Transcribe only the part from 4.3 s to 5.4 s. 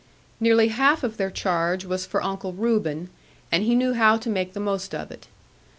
make the most of it.